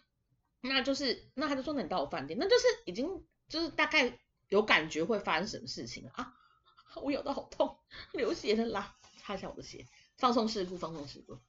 [0.62, 6.12] 那就是那他就说，那你到我饭店，那就是已经就是大概有感觉会发生什么事情了。
[6.14, 6.36] 啊，
[7.02, 7.80] 我咬到好痛，
[8.14, 9.88] 流血了啦，擦一下我的血，
[10.18, 11.40] 放松事故，放松事故，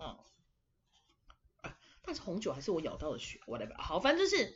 [0.00, 0.16] 嗯，
[2.02, 4.54] 但是红酒还是我咬到的血，whatever，好，反正就是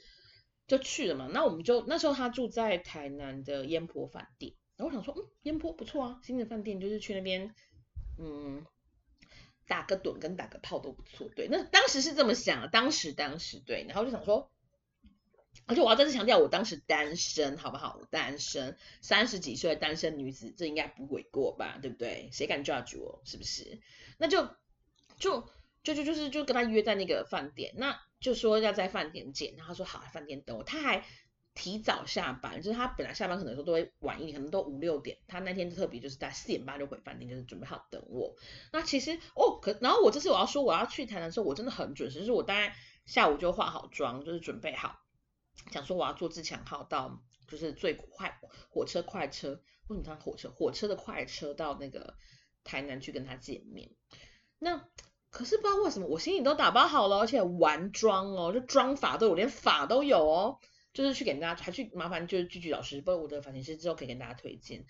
[0.66, 4.54] 就去了嘛，那我们就那时候他住在台南的烟波饭店。
[4.76, 7.54] 然后我想说，嗯，烟波不错啊，新的饭店就是去那边，
[8.18, 8.64] 嗯，
[9.68, 14.50] 打个盹跟打个炮都不错，对，那当时是这么想，当时当时对，然后就想说，
[15.66, 17.98] 而且我要再次强调，我当时单身，好不好？
[18.00, 22.30] 我单身，三十几岁的单身女子，这应该不为过吧，对不对？
[22.32, 23.80] 谁敢 judge 我，是不是？
[24.18, 24.48] 那就
[25.22, 25.48] 就
[25.82, 31.04] 就就就是就跟他约在那个饭店，那就说要在饭店见，然后他说好，饭店等我，他还。
[31.54, 35.18] 提早下班，就是他本来下班可能说都会晚一点，可能都五六点。
[35.28, 38.34] 他那天特别就是在四点半就回饭店，就是准备好等我。
[38.72, 44.98] 那其实哦，可然后我这次我要说我要去台南的时候，我真的很准时，就是我大概下午就化好妆，就是准备好，
[45.70, 52.16] 想说我要坐自强号到就是最快火车快车，为什么他火车火车的快车到那个
[52.64, 53.90] 台南去跟他见面。
[54.58, 54.88] 那
[55.32, 60.60] 可是不知道为什么我心里都打包好了，而且完妆哦，就妆法都有，连发都有哦。
[60.92, 64.84] 就是去给大家，还去麻烦就是聚聚老师，不过我的发型师之后可以跟大家推荐，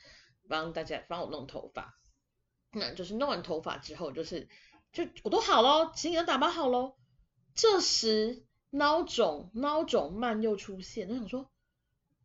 [0.48, 1.96] 帮大家帮我弄头发。
[2.72, 4.48] 那就是弄完头发之后，就是
[4.92, 6.98] 就我都好咯，行李都打包好咯。
[7.54, 11.48] 这时孬种孬种慢又出现，我想说，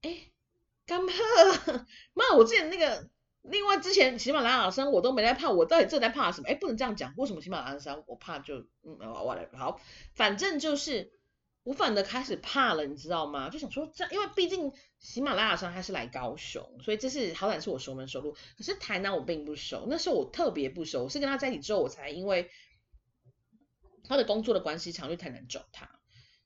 [0.02, 0.32] 哎，
[0.88, 1.14] 干嘛？
[2.16, 3.08] 妈，我之前那个，
[3.50, 6.48] 另外之前喜马拉雅山我都没在怕，我到底这在怕什么？
[6.48, 9.80] 哎，不能这样讲，为什么喜马拉雅山我怕就嗯，我来好，
[10.14, 11.16] 反正就是。
[11.64, 13.50] 我反的开始怕了，你知道吗？
[13.50, 18.38] 就想说这，因为毕竟喜马拉雅山他是来高雄，所以这是好歹是我熟门熟路。
[18.58, 22.50] 可是台南我并不熟，那时候我特别不熟，我是跟他在一起之后，我才因为
[24.06, 25.90] 他的工作的关系，常去台南找他。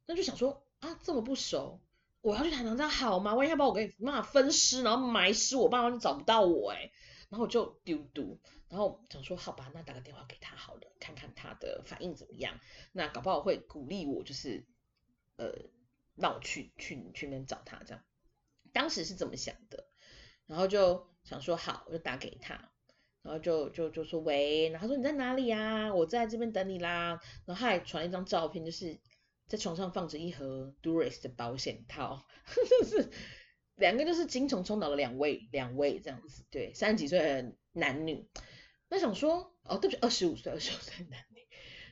[0.08, 1.84] 那就想说啊，这么不熟，
[2.21, 3.36] 我要去台南这样好吗？
[3.36, 6.91] 万一他把我给骂分尸，然后埋尸，我爸妈就找不到我哎。
[7.29, 8.38] 然后我就丢丢，
[8.69, 12.60] 然后想说好吧，那打个电话给他好了，看看他的反应怎么样。
[12.91, 14.65] 那搞不好会鼓励我，就是。
[15.38, 15.51] 呃，
[16.15, 18.03] 让我去去去那边找他，这样，
[18.73, 19.88] 当时是怎么想的？
[20.45, 22.69] 然后就想说好，我就打给他，
[23.23, 25.91] 然后就就就说喂，然后说你在哪里呀？
[25.95, 27.19] 我在这边等你啦。
[27.45, 28.99] 然后他还传了一张照片，就是
[29.52, 33.12] 在床上放着一盒 Durex 的保险套， 就是
[33.76, 38.30] 两个就是精虫冲脑的两位两位这样子，对，三十几岁的男女。
[38.88, 41.42] 那想说哦，对不起，二十五岁二十五岁男女。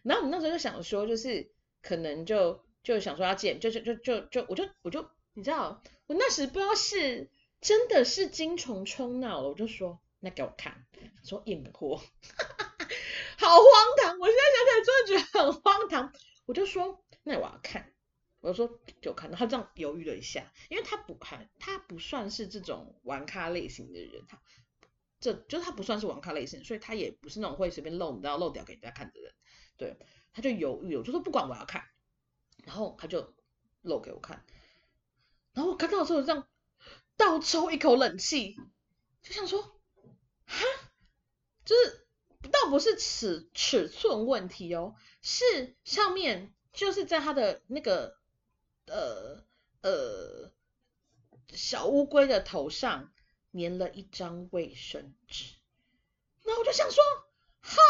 [0.03, 2.63] 然后我们那时候就想说，就是可能就。
[2.81, 10.87] 就想说要见，就就就就就我就我就你知道，我那时不知道是真的是精虫冲脑了，我就说那给我看，
[11.25, 11.97] 说验货，
[13.37, 13.65] 好荒
[14.01, 14.17] 唐！
[14.17, 16.13] 我现在想起来真的觉得很荒唐。
[16.45, 17.93] 我就说那我要看，
[18.39, 19.29] 我就说就看。
[19.31, 24.41] 到，他这样犹豫了一下，因为他不还他不算是这种玩咖类型的人，他
[25.19, 29.33] 这就他不算是玩咖类型，所以他也不是那种会随便露你知道露掉给人家看的人，
[29.77, 29.97] 对，
[30.33, 31.83] 他就犹豫了，就说不管我要看。
[32.65, 33.33] 然后他就
[33.81, 34.45] 露给我看，
[35.53, 36.47] 然后我看到的时候这样
[37.15, 38.53] 倒抽一口冷气，
[39.23, 39.63] 就想说，
[40.45, 40.65] 哈，
[41.63, 42.07] 就是
[42.51, 48.17] 倒不是尺尺寸问题哦，是上面就是在他的那个
[48.87, 49.43] 呃
[49.81, 50.51] 呃
[51.53, 53.11] 小乌龟的头上
[53.53, 55.55] 粘了一张卫生纸，
[56.43, 57.03] 然后我就想说，
[57.61, 57.81] 好，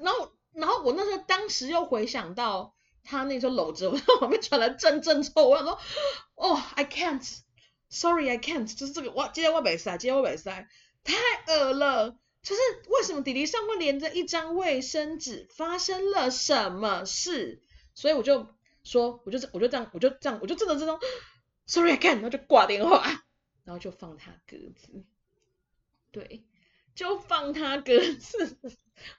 [0.00, 2.74] 然后然后我那时候当时又回想到。
[3.06, 5.78] 他那时候搂着我，旁边传来阵阵臭，我想说，
[6.36, 10.66] 哦，I can't，sorry I can't，就是这个，哇，今天我没塞，今天我没塞，
[11.04, 11.14] 太
[11.52, 17.62] 恶了，就是为什么弟弟上面连着一张卫生纸，发生了什么事？
[17.94, 20.98] 所以我就说，我就我就这样，我就这样，我就真的这种
[21.66, 23.02] ，sorry again，然后就挂电话，
[23.64, 25.04] 然后就放他鸽子，
[26.12, 26.44] 对，
[26.94, 28.58] 就放他鸽子，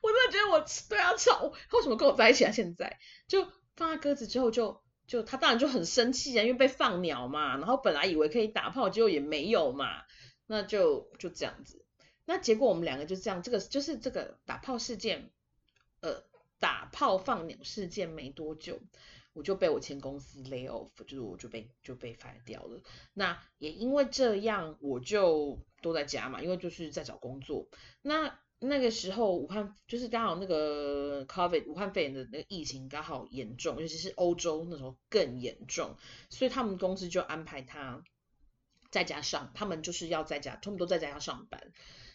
[0.02, 2.52] 我真的觉得我对他吵，他为什么跟我在一起啊？
[2.52, 3.48] 现在就。
[3.78, 7.58] 放他鸽子之后，就就他当然就很生气啊，因为被放鸟嘛。
[7.58, 10.04] 然后本来以为可以打炮，结果也没有嘛。
[10.48, 11.86] 那就就这样子。
[12.24, 15.30] 那结果我们两个就这样，这个就是这个打炮事件，
[16.00, 16.24] 呃，
[16.66, 18.82] 打炮放鸟事件没多久，
[19.34, 22.82] 我就被我前公司 lay off，就是我就被就被 fire 掉了。
[23.14, 27.68] 那也因为这样，我就都在家嘛，因为就是在找工作。
[28.02, 35.96] 那那个时候武汉就是刚好那个 COVID 武汉肺炎的那个疫情刚好严重，尤其是欧洲那时候更严重，
[36.32, 38.02] 所以他们公司就安排他
[38.90, 41.72] 在家上，他们就是要在家，他们都在家要上班。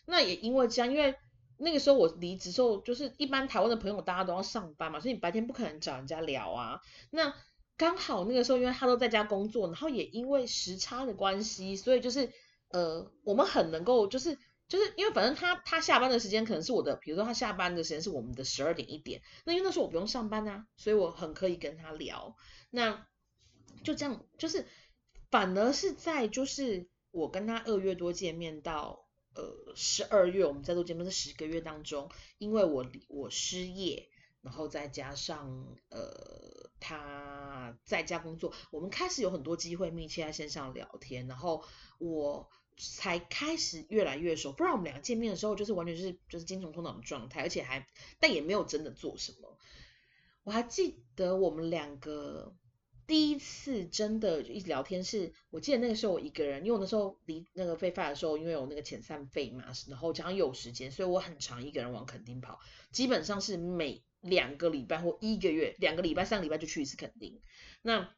[0.06, 1.14] 那也因为这样，因为
[1.62, 6.80] 那个时候我离职之后，就是一般台湾的朋友大家都要上班嘛，所以你白天不可能找人家聊啊。
[7.10, 7.34] 那
[7.76, 12.32] 刚好那个时候，因为他都在家工作，然后也因为时差的关系，所以就是
[12.70, 22.36] 呃，我们很能够就是就是因为反正他他下班的时间可能是我的，比如说他下班的时间是我们的十二点一点，那因为那时候我不用上班啊，所以我很可以跟他聊。
[22.70, 23.06] 那
[23.84, 24.66] 就这样，就是
[25.30, 29.09] 反而是在就是我跟他二月多见面到。
[29.34, 34.08] 呃，十二月我们在做节目这十个月当中，因为我我失业，
[34.42, 41.64] 然后再加上呃他在家工作，我们开始有很多机会密切在线上聊天，然后
[41.98, 44.52] 我才开始越来越熟。
[44.52, 47.86] 不然我们两个见面的时候，就是完全是就是精虫通脑的状态，而且还
[48.18, 49.56] 但也没有真的做什么。
[50.42, 52.54] 我还记得我们两个。
[53.10, 62.60] 第一次真的一直聊天是，我记得那个时候我一个人，因为我那时候离那个飞发的时候，因为有那个遣散费嘛，然后加上有时间，所以我很常一个人往垦丁跑，
[62.92, 67.40] 基本上是每两个礼拜或一个月，两个礼拜、三个礼拜就去一次垦丁。
[67.82, 68.14] 那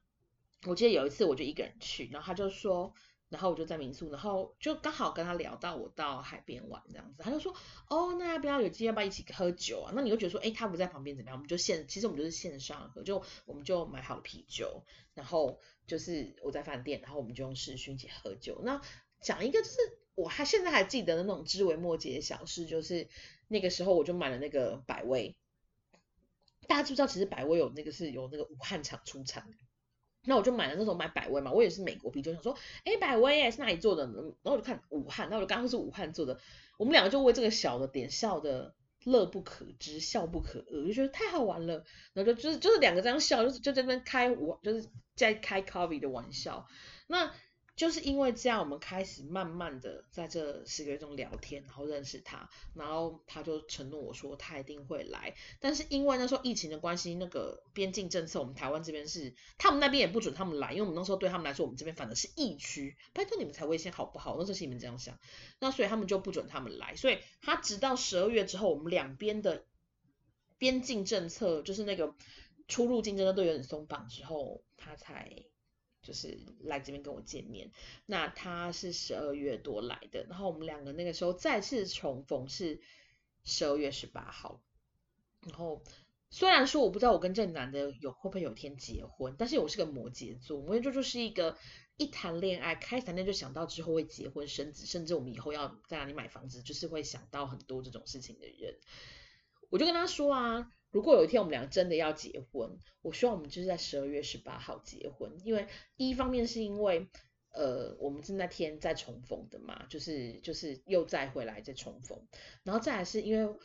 [0.67, 2.93] 我记得有一次我就一个人去，然后他就说。
[3.33, 7.51] 然后我就在民宿，然后就刚好跟他聊到我到海边玩这样子，他就说，
[7.89, 9.93] 哦，那要不要有机会要不要一起喝酒啊？
[9.97, 11.39] 那你就觉得说，哎，他不在旁边怎么样？
[11.39, 18.61] 我们就线，其实我们就是线上喝，就我们就买好了啤酒，然后就是我在饭店，然后我们就用视讯一起喝酒。
[18.63, 18.83] 那
[19.23, 19.79] 讲一个就是
[20.15, 23.09] 我还现在还记得的那种枝微末节的小事，就是
[23.49, 25.35] 那个时候我就买了那个百威，
[26.67, 29.57] 大家知不知道其实百威有那个是有那个武汉厂出产的？
[30.25, 34.05] 那我就买了那时候买百威嘛，我也是美国啤酒，想说，哎，百威哎是哪里做的？
[34.07, 36.39] 然后我就看武汉，那我就刚好是武汉做的，
[36.79, 46.67] 我们两个就为这个小的点笑的乐不可支，笑不可遏，就觉得太好玩了，然后就就是就是两个这样笑，就是就在那边开我就是在开 coffee 的玩笑，
[47.07, 47.33] 那。
[47.75, 55.35] 就是因为这样，我们开始慢慢的在这十个月中聊天，然后认识他，然后他就承诺我说他一定会来。
[55.59, 64.37] 但是因为那时候疫情的关系，那个边境政策，我们台湾这边是他们那边也不准他们来，因为我们那时候对他们来说，我们这边反而是疫区，拜托你们才危险好不好？
[64.39, 65.19] 那时候是你们这样想，
[65.59, 66.95] 那所以他们就不准他们来。
[66.95, 69.65] 所以他直到十二月之后，我们两边的
[70.59, 72.15] 边境政策，就是那个
[72.69, 75.47] 出入境真的都有点松绑之后，他才。
[76.03, 77.71] 就是来这边跟我见面，
[78.07, 82.81] 那他是十二月多来的，然后我们两个那个时候再次重逢是
[83.45, 84.61] 十二月十八号，
[85.47, 85.83] 然后
[86.29, 91.57] 虽然说我不知道我跟这男的有会不会有天结婚，但是我是个摩羯座，摩羯座就是一个
[91.97, 98.77] 一谈恋爱开谈恋爱就想到之后会结婚生子，甚至我们以后要在哪里买房子，就是会想到很多这种事情的人，
[99.71, 100.73] 我就跟他说啊。
[100.93, 107.09] 如果有一天我们两个真的要结婚，我希望我们就是在十二月十八号结婚，因为一方面是因为
[107.55, 112.29] 呃我们是那天再重逢的嘛，就是就是又再回来再重逢，
[112.63, 113.57] 然后再来是因为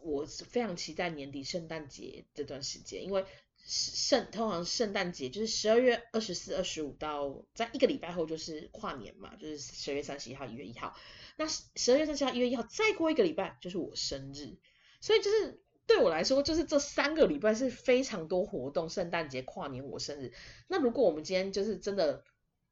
[0.00, 3.24] 我非常期待年底圣诞节这段时间，因为
[3.56, 10.96] 圣通常圣诞节就是十二月二十四、二十五到在一个礼拜后就是跨年嘛，就是十二月三十一号、一月一号，
[11.36, 14.56] 那十二月三十一号、一月一号再过一个礼拜就是我生日，
[15.00, 15.65] 所以就是。
[15.86, 20.32] 对我来说，就是这三个礼拜是非常多活动，圣诞节、跨年、我生日。
[20.66, 22.24] 那如果我们今天就是真的，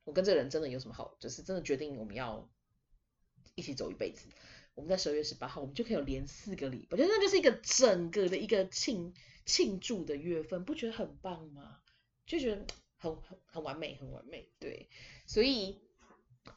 [0.03, 2.51] 我跟这个人真的有什么好，就是真的决定我们要
[3.55, 4.27] 一起走一辈子，
[4.75, 9.15] 我们在十二月十八号，我们就可以有连四个礼拜，我觉得那就是一个整个的一个庆
[9.47, 11.79] 庆祝的月份，不觉得很棒吗？
[12.27, 14.51] 就觉得很很很完美，很完美。
[14.59, 14.89] 对，
[15.27, 15.81] 所以，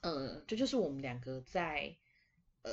[0.01, 1.95] 嗯，这就是我们两个在
[2.63, 2.71] 呃。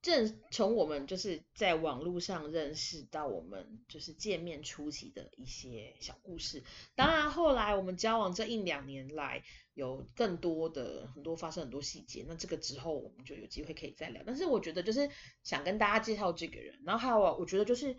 [0.00, 6.62] 正从我们就是在网络上认识到我们就是见面初期的一些小故事，
[6.94, 9.42] 当然后来我们交往这一两年来
[9.74, 14.22] 有更多的很多发生很多细节，那这个之后我们就有机会可以再聊。
[14.24, 15.10] 但是我觉得就是
[15.42, 17.96] 想跟大家介绍这个人，然后还有我觉得就是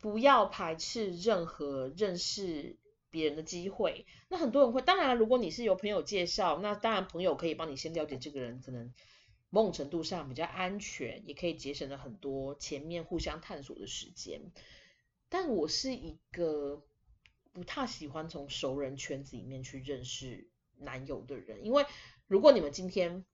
[0.00, 2.78] 不要排斥任何认识
[3.10, 4.06] 别人的机会。
[4.30, 8.90] 那很多人会，当然如果你是有朋友介绍，那当然朋友可以帮你先了解这个人，可能。
[9.50, 14.40] 某种程度上比较安全，也可以节省了很多前面互相探索的时间。
[15.28, 16.82] 但我是一个
[17.52, 20.48] 不太喜欢从熟人圈子里面去认识
[20.78, 21.84] 男友的人，因为
[22.26, 23.24] 如果你们今天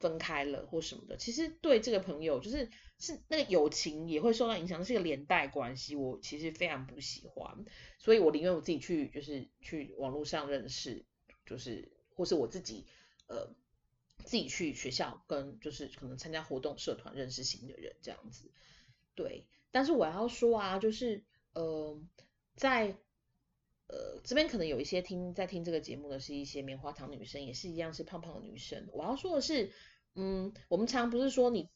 [0.00, 7.64] 分开了或什么的，其实对这个朋友就是是那个友情也会受到影响，是一个连带关系，我其实非常不喜欢，
[7.98, 11.04] 所以我宁愿我自己去就是去网络上认识，
[11.46, 12.86] 就是或是我自己
[13.28, 13.54] 呃
[14.24, 18.50] 自己去学校跟就是可能参加活动社团认识新的人这样子，
[19.14, 22.00] 对，但是我要说啊，就是呃
[22.56, 22.96] 在。
[23.86, 28.88] 呃，这边可能有一些听在听这个节目的是一些棉花糖女生，也是一样是胖胖的女生。
[28.94, 29.72] 我要说的是，
[30.14, 31.68] 嗯，我们常不是说你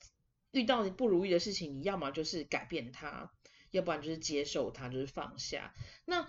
[0.51, 3.31] 遇到你不如意的事情，你要么就是改变它，
[3.71, 5.75] 要不然就是接受它，就是放下。
[6.07, 6.27] 那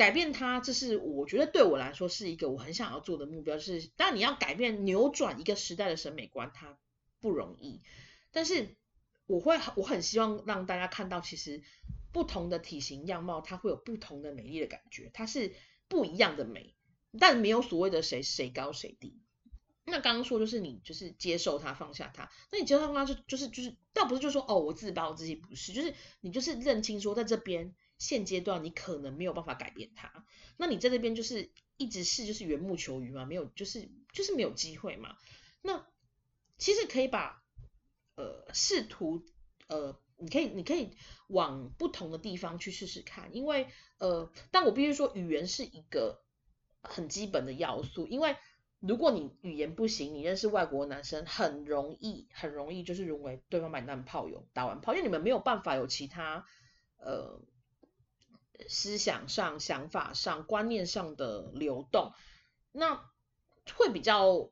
[0.00, 3.58] 改变它，这是我觉得对我来说是一个我很想要做的目标。
[3.58, 6.78] 就是，但你要改变、扭转一个时代的审美观，它
[7.20, 7.82] 不容易。
[8.30, 8.76] 但是
[9.26, 11.62] 我会，我很希望让大家看到，其实。
[12.12, 15.54] 不同的体型样貌，它会有不同的美丽的感觉，它是
[15.86, 16.74] 不一样的美，
[17.20, 19.22] 但没有所谓的谁谁高谁低。
[19.84, 22.28] 那刚刚说就是你就是接受它，放下它。
[22.50, 30.26] 那你接受它就就是就是倒不是就说哦我自暴自弃不是，就是你就是认清说在这边现阶段你可能没有办法改变它。
[30.56, 35.16] 那你在这边就是一直是就是缘木求鱼嘛，没有就是就是没有机会嘛。
[35.62, 35.86] 那
[36.58, 37.44] 其实可以把
[38.16, 39.24] 呃试图
[39.68, 39.96] 呃。
[40.22, 40.90] 你可以，你可以
[41.28, 46.20] 往不同的地方去试试看，因为呃，但我必须说，语言是一个
[46.82, 48.36] 很基本的要素，因为
[48.80, 56.44] 如果你语言不行，你认识外国男生很容易，很容易就是沦为对方把你当炮友，打完炮，因为你们没有办法有其他
[56.98, 57.40] 呃
[58.68, 62.12] 思想上、想法上、观念上的流动，
[62.72, 63.10] 那
[63.76, 64.50] 会比较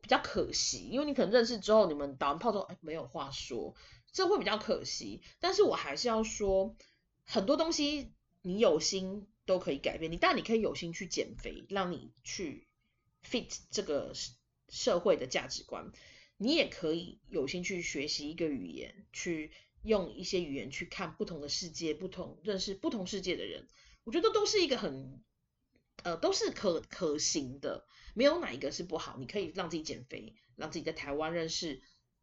[0.00, 3.74] 比较可惜，因为你可能认识之后，你们打完炮之后，哎，没有话说。
[4.12, 6.74] 这会比较可惜，但是我还是要说，
[7.26, 10.10] 很多东西你有心都可以改变。
[10.10, 12.66] 你但你可以有心去减肥，让你去
[13.22, 14.14] fit 这个
[14.70, 15.92] 社会的价值观。
[16.38, 19.52] 你也可以有心去学习一个语言，去
[19.82, 23.66] 用一些语言去看不同的世界，不同认识不同世界的人。
[24.04, 25.22] 我觉得都是一个很
[26.02, 29.16] 呃都是可可行的，没有哪一个是不好。
[29.18, 31.82] 你可以让自己减肥，让自己在台湾认识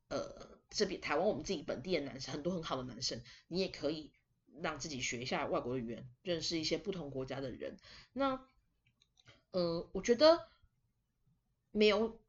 [0.10, 0.52] 呃。
[0.76, 4.12] 这边台湾我们自己本地的男生很多很好的男生，你也可以
[4.60, 7.78] 让自己学一下外国的语言，认识一些不同国家的人。
[8.12, 8.44] 那，
[9.52, 10.48] 呃，我觉得
[11.70, 12.20] 没有，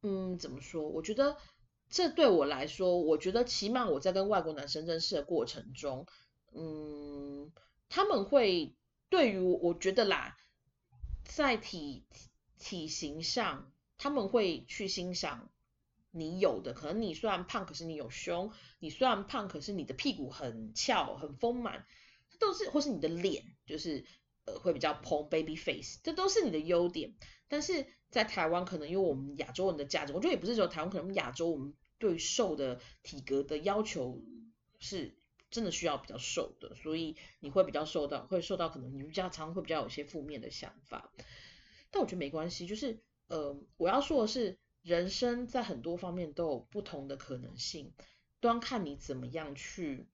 [0.00, 0.88] 嗯，怎么说？
[0.88, 1.36] 我觉得
[1.90, 6.06] 这对我来说，我觉得起码我在跟外国男生认识的过程中，
[6.52, 7.52] 嗯，
[7.88, 8.74] 他们会
[9.08, 10.36] 对于我觉得啦，
[11.24, 12.04] 在体
[12.58, 15.50] 体型上，他们会去欣赏。
[16.12, 21.86] 你有的可能，你虽然胖，可是你有胸；你虽然胖，可是你的屁股很翘、很丰满，
[22.40, 24.04] 都是或是你的脸就是
[24.44, 27.14] 呃会比较蓬 baby face，这都是你的优点。
[27.46, 34.20] 但是在台湾，可能因为我们亚洲人的价值，我觉得也不是说台湾，可能亚洲我们对瘦的体格的要求
[34.80, 35.14] 是
[35.52, 41.12] 真的需要比较瘦的，所以你会比较受到会受到可能你比较常会比较有些负面的想法。
[41.92, 42.98] 但我觉得没关系，就是
[43.28, 44.58] 呃我要说的是。
[44.82, 47.92] 人生在很多方面都有不同的可能性，
[48.40, 50.08] 端看你怎么样去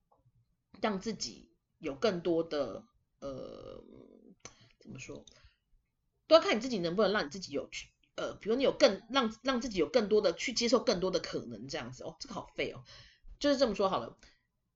[0.80, 2.84] 让自己有更多的
[3.20, 3.80] 呃
[4.80, 5.24] 怎么说？
[6.26, 7.86] 端看你自己能不能让你自己有去
[8.16, 12.82] 呃，比如你有更让让自己有更多的去接受更多的可能这样子哦，这个好废哦，
[13.38, 14.18] 就是这么说好了，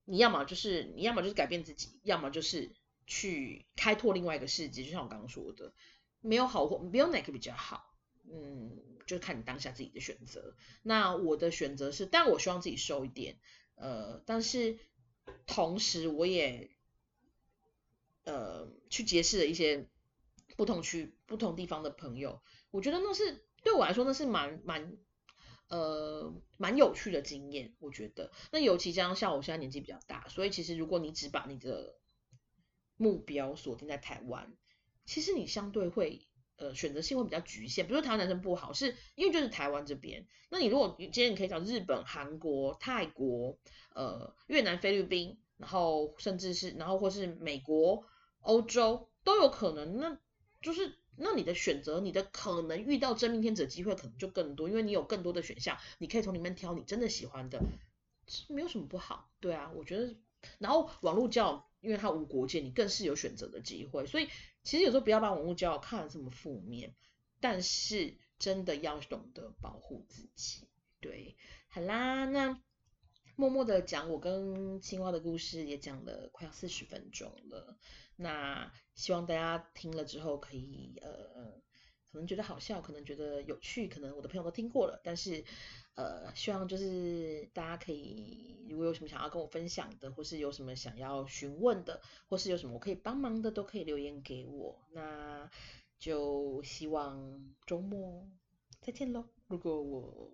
[0.04, 2.70] 你要么就是你要么就是改变自己，要么就是
[3.06, 5.72] 去开拓另外一个世界，就像我刚刚说的，
[6.20, 7.94] 没有好或没有哪个比较好，
[8.30, 8.86] 嗯。
[9.06, 10.54] 就是看你当下自己的选择。
[10.84, 13.40] 那我的选择是，但我希望自己瘦一点，
[13.74, 14.78] 呃，但是
[15.48, 16.70] 同时我也
[18.22, 19.88] 呃去结识了一些
[20.56, 22.40] 不同区、不同地方的朋友。
[22.70, 24.96] 我觉得那是对我来说，那是蛮蛮
[25.68, 27.74] 呃蛮有趣的经验。
[27.78, 31.96] 我觉得，那尤其像像我现在年纪比较大，所以其实如果你只把你的
[32.96, 34.56] 目标锁定在台湾，
[35.04, 36.26] 其实你相对会。
[36.62, 40.26] 呃，选择性会比较局限，不是台湾男生不好，是因为就是台湾这边。
[40.50, 43.58] 那你如果今天你可以找日本、韩国、泰国、
[43.94, 48.04] 呃越南、菲律宾，然后甚至是然后或是美国、
[48.42, 49.96] 欧洲都有可能。
[49.96, 50.18] 那
[50.60, 57.62] 就是那你的选择，你的可能遇到真命天子的机会可能就更多，因为你有更多的选项，你可以从里面挑你真的喜欢的，
[58.48, 59.30] 没有什么不好。
[59.40, 60.16] 对啊，我觉得。
[60.58, 64.28] 然后网络教，因为它无国界，你更是有选择的机会，所以。
[64.62, 66.94] 其实有时候不要把网络交友看得这么负面，
[67.40, 70.68] 但是真的要懂得保护自己。
[71.00, 71.34] 对，
[71.68, 72.60] 好啦，那
[73.36, 77.78] 默默的讲我跟青蛙的故事也讲了快要四十分钟了，
[78.20, 81.60] 那希望大家听了之后可以呃
[82.12, 85.44] 可能觉得好笑，可能觉得有趣，可能我的朋友都听过了，但是
[85.94, 94.80] 呃，希望就是大家可以，如果有什么想要跟我分享的，或是有什么想要询问的，或是有什么我可以帮忙的，都可以留言给我。
[94.92, 95.48] 那
[95.98, 98.28] 就希望周末
[98.80, 99.24] 再见喽。
[99.46, 100.32] 如果我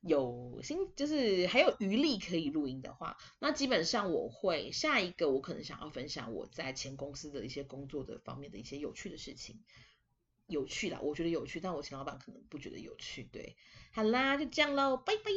[0.00, 9.60] 有心，就是还有余力可以录音的话，那基本上我会下一个，我可能想要分享我在前公司的一些工作的方面的一些有趣的事情。
[10.46, 13.22] 有趣啦，我觉得有趣，但我前老板可能不觉得有趣。
[13.30, 13.56] 对，
[13.92, 15.30] 好啦，就这样喽，拜拜。